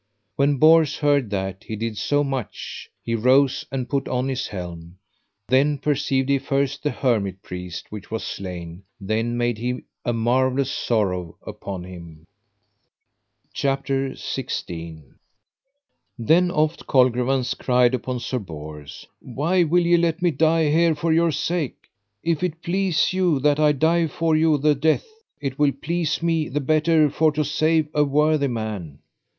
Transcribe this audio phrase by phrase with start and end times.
[0.35, 4.97] When Bors heard that, he did so much, he rose and put on his helm.
[5.47, 10.71] Then perceived he first the hermit priest which was slain, then made he a marvellous
[10.71, 12.25] sorrow upon him.
[13.53, 14.13] CHAPTER XVI.
[14.15, 14.39] How Sir
[16.17, 16.49] Lionel slew Sir Colgrevance, and how after he would have slain Sir Bors.
[16.49, 19.07] Then oft Colgrevance cried upon Sir Bors:
[19.59, 21.89] Why will ye let me die here for your sake?
[22.23, 25.05] if it please you that I die for you the death,
[25.39, 28.97] it will please me the better for to save a worthy man.